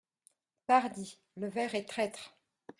Pardi! 0.65 1.19
le 1.37 1.47
verre 1.47 1.75
est 1.75 1.87
traître. 1.87 2.35